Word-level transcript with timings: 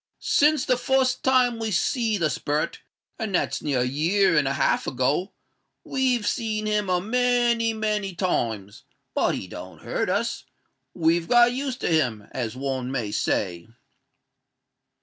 "Since 0.21 0.65
the 0.65 0.77
fust 0.79 1.21
time 1.21 1.59
we 1.59 1.69
see 1.69 2.17
the 2.17 2.31
sperret—and 2.31 3.35
that's 3.35 3.61
near 3.61 3.81
a 3.81 3.85
year 3.85 4.35
and 4.35 4.47
a 4.47 4.53
half 4.53 4.87
ago—we've 4.87 6.25
seen 6.25 6.65
him 6.65 6.89
a 6.89 6.99
many, 6.99 7.71
many 7.73 8.15
times; 8.15 8.83
but 9.13 9.35
he 9.35 9.45
don't 9.45 9.83
hurt 9.83 10.09
us—we've 10.09 11.27
got 11.27 11.53
used 11.53 11.81
to 11.81 11.87
him, 11.87 12.27
as 12.31 12.55
one 12.55 12.89
may 12.91 13.11
say." 13.11 13.67